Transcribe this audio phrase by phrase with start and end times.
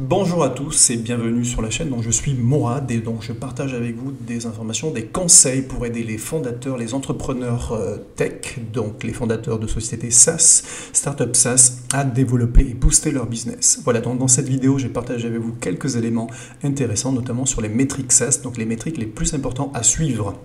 [0.00, 1.90] Bonjour à tous et bienvenue sur la chaîne.
[1.90, 5.84] Donc je suis Morad et donc je partage avec vous des informations, des conseils pour
[5.86, 11.78] aider les fondateurs, les entrepreneurs euh, tech, donc les fondateurs de sociétés SaaS, startup SaaS,
[11.92, 13.80] à développer et booster leur business.
[13.82, 16.28] Voilà, donc dans cette vidéo, j'ai partagé avec vous quelques éléments
[16.62, 20.38] intéressants, notamment sur les métriques SaaS, donc les métriques les plus importants à suivre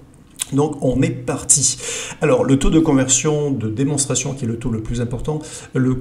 [0.51, 1.77] donc on est parti.
[2.21, 5.39] Alors le taux de conversion de démonstration qui est le taux le plus important,
[5.73, 5.95] le,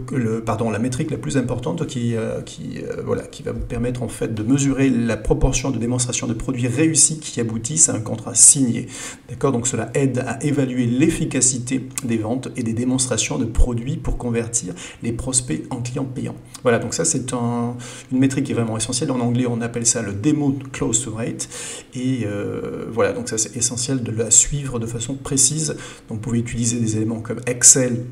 [0.44, 4.02] pardon, la métrique la plus importante qui, euh, qui, euh, voilà, qui va vous permettre
[4.02, 8.00] en fait de mesurer la proportion de démonstration de produits réussis qui aboutissent à un
[8.00, 8.88] contrat signé.
[9.29, 9.52] D'accord?
[9.52, 14.74] Donc cela aide à évaluer l'efficacité des ventes et des démonstrations de produits pour convertir
[15.02, 16.36] les prospects en clients payants.
[16.62, 17.76] Voilà, donc ça c'est un,
[18.10, 19.10] une métrique qui est vraiment essentielle.
[19.10, 21.49] En anglais on appelle ça le demo close to rate.
[21.94, 25.76] Et euh, voilà, donc ça c'est essentiel de suivre de façon précise.
[26.08, 28.04] Donc vous pouvez utiliser des éléments comme Excel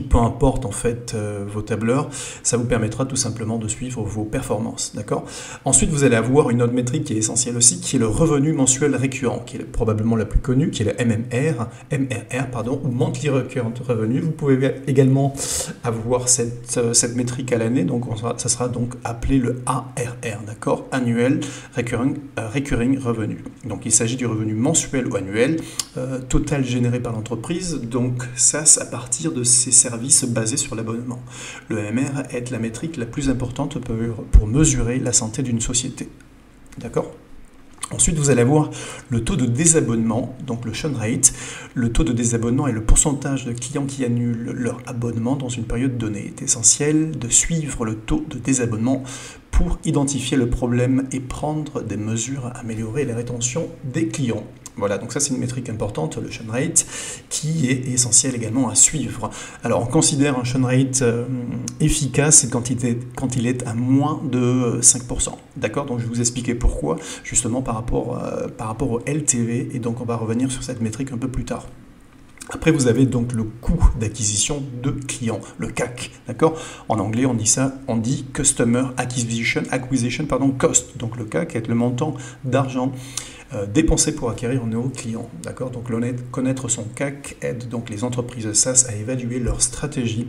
[0.00, 2.08] peu importe en fait euh, vos tableurs,
[2.42, 5.24] ça vous permettra tout simplement de suivre vos performances, d'accord?
[5.64, 8.52] Ensuite, vous allez avoir une autre métrique qui est essentielle aussi, qui est le revenu
[8.52, 12.88] mensuel récurrent, qui est probablement la plus connue, qui est le MMR, MRR, pardon, ou
[12.88, 14.20] Monthly Recurrent Revenue.
[14.20, 15.34] Vous pouvez également
[15.84, 18.04] avoir cette, euh, cette métrique à l'année, donc
[18.36, 20.86] ça sera donc appelé le ARR, d'accord?
[20.92, 21.40] Annuel
[21.76, 23.44] Recurring, euh, Recurring Revenue.
[23.64, 25.56] Donc il s'agit du revenu mensuel ou annuel,
[26.28, 31.20] total généré par l'entreprise, donc ça, à partir de ces services basés sur l'abonnement.
[31.68, 33.78] Le MR est la métrique la plus importante
[34.32, 36.08] pour mesurer la santé d'une société.
[36.78, 37.12] D'accord?
[37.92, 38.70] Ensuite, vous allez avoir
[39.10, 41.34] le taux de désabonnement, donc le churn rate.
[41.74, 45.64] Le taux de désabonnement est le pourcentage de clients qui annulent leur abonnement dans une
[45.64, 46.24] période donnée.
[46.24, 49.02] Il est essentiel de suivre le taux de désabonnement
[49.84, 54.44] identifier le problème et prendre des mesures à améliorer la rétention des clients.
[54.76, 56.86] Voilà, donc ça c'est une métrique importante, le churn rate,
[57.28, 59.30] qui est essentiel également à suivre.
[59.62, 61.24] Alors on considère un churn rate euh,
[61.80, 65.28] efficace quand il, est, quand il est à moins de 5%.
[65.56, 65.84] D'accord?
[65.84, 69.78] Donc je vais vous expliquer pourquoi, justement par rapport, euh, par rapport au LTV, et
[69.78, 71.66] donc on va revenir sur cette métrique un peu plus tard.
[72.54, 76.54] Après, vous avez donc le coût d'acquisition de clients, le CAC, d'accord?
[76.90, 80.98] En anglais, on dit ça, on dit Customer Acquisition, Acquisition pardon, Cost.
[80.98, 82.14] Donc le CAC est le montant
[82.44, 82.92] d'argent
[83.54, 85.28] euh, dépenser pour acquérir un nouveau client.
[85.42, 85.70] D'accord?
[85.70, 85.90] Donc
[86.30, 90.28] connaître son CAC aide donc les entreprises SaaS à évaluer leur stratégie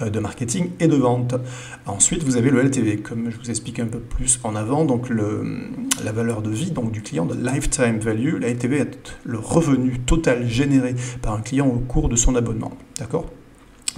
[0.00, 1.34] euh, de marketing et de vente.
[1.86, 5.08] Ensuite, vous avez le LTV, comme je vous expliquais un peu plus en avant, donc
[5.08, 8.40] la valeur de vie donc du client, de lifetime value.
[8.40, 12.72] La LTV est le revenu total généré par un client au cours de son abonnement.
[12.98, 13.26] D'accord?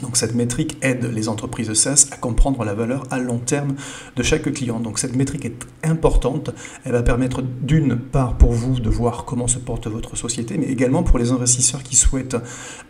[0.02, 3.74] Donc cette métrique aide les entreprises SaaS à comprendre la valeur à long terme
[4.16, 4.80] de chaque client.
[4.80, 6.50] Donc cette métrique est importante.
[6.84, 10.66] Elle va permettre d'une part pour vous de voir comment se porte votre société, mais
[10.66, 12.36] également pour les investisseurs qui souhaitent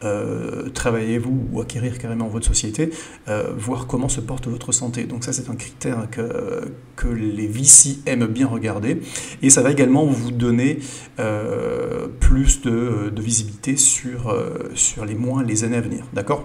[0.03, 2.91] euh, travailler vous ou acquérir carrément votre société,
[3.29, 5.05] euh, voir comment se porte votre santé.
[5.05, 6.73] Donc ça c'est un critère que,
[7.15, 9.01] les VC aiment bien regarder.
[9.43, 10.79] Et ça va également vous donner
[11.19, 14.35] euh, plus de, de, visibilité sur,
[14.75, 16.05] sur les mois, les années à venir.
[16.15, 16.45] D'accord?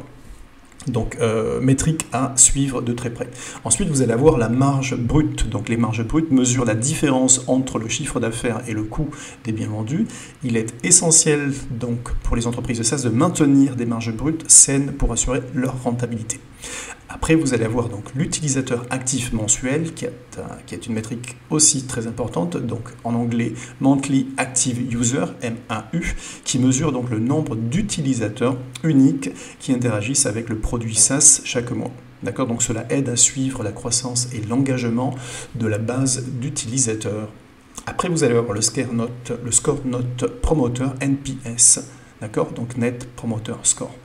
[0.88, 3.30] Donc, euh, métrique à suivre de très près.
[3.64, 5.50] Ensuite, vous allez avoir la marge brute.
[5.50, 9.10] Donc, les marges brutes mesurent la différence entre le chiffre d'affaires et le coût
[9.44, 10.08] des biens vendus.
[10.44, 14.94] Il est essentiel, donc, pour les entreprises de SaaS de maintenir des marges brutes saines
[14.94, 16.40] pour assurer leur rentabilité.
[17.12, 22.56] Après, vous allez avoir donc l'utilisateur actif mensuel, qui est, une métrique aussi très importante,
[22.56, 26.02] donc en anglais Monthly Active User, MAU,
[26.44, 31.92] qui mesure donc le nombre d'utilisateurs uniques qui interagissent avec le produit SaaS chaque mois.
[32.22, 32.46] D'accord?
[32.46, 35.16] Donc cela aide à suivre la croissance et l'engagement
[35.56, 37.30] de la base d'utilisateurs.
[37.88, 41.80] Après, vous allez avoir le score note, le score note promoteur NPS,
[42.22, 42.52] d'accord?
[42.52, 43.96] Donc Net Promoter Score.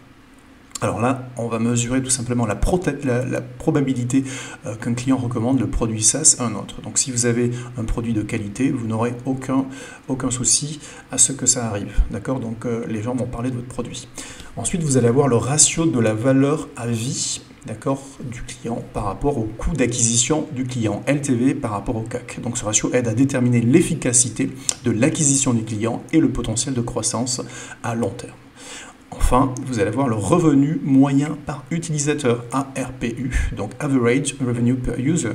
[0.84, 4.22] Alors là, on va mesurer tout simplement la, probabilité
[4.67, 6.83] euh, qu'un client recommande le produit SaaS à un autre.
[6.83, 9.65] Donc si vous avez un produit de qualité, vous n'aurez aucun,
[10.28, 10.81] souci
[11.11, 12.03] à ce que ça arrive.
[12.11, 12.39] D'accord?
[12.39, 14.09] Donc euh, les gens vont parler de votre produit.
[14.59, 17.41] Ensuite, vous allez avoir le ratio de la valeur à vie
[18.31, 22.42] du client par rapport au coût d'acquisition du client, LTV par rapport au CAC.
[22.42, 24.51] Donc ce ratio aide à déterminer l'efficacité
[24.84, 27.41] de l'acquisition du client et le potentiel de croissance
[27.83, 28.34] à long terme.
[29.16, 35.33] Enfin, vous allez avoir le revenu moyen par utilisateur, ARPU, donc Average Revenue Per User.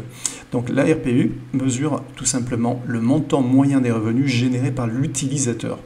[0.52, 5.80] Donc l'ARPU mesure tout simplement le montant moyen des revenus générés par l'utilisateur.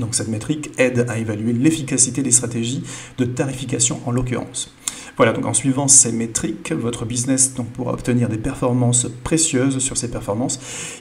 [0.00, 2.82] Donc cette métrique aide à évaluer l'efficacité des stratégies
[3.18, 4.74] de tarification en l'occurrence.
[5.16, 9.96] Voilà, donc en suivant ces métriques, votre business donc, pourra obtenir des performances précieuses sur
[9.96, 10.58] ces performances,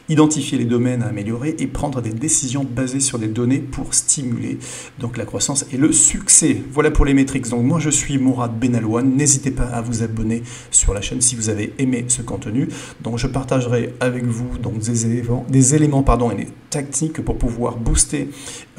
[0.08, 4.60] identifier les domaines à améliorer et prendre des décisions basées sur des données pour stimuler
[5.00, 6.62] donc la croissance et le succès.
[6.72, 7.50] Voilà pour les métriques.
[7.50, 9.16] Donc moi je suis Mourad Benalouane.
[9.16, 12.70] N'hésitez pas à vous abonner sur la chaîne si vous avez aimé ce contenu.
[13.02, 17.38] Donc je partagerai avec vous donc des éléments, des éléments pardon, et des tactiques pour
[17.38, 18.30] pouvoir booster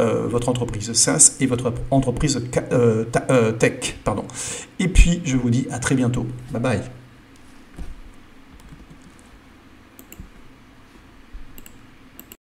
[0.01, 2.41] euh, votre entreprise SaaS et votre entreprise
[2.73, 3.97] euh, euh, tech.
[4.05, 4.25] Pardon.
[4.79, 6.27] Et puis je vous dis à très bientôt.
[6.51, 6.81] Bye bye.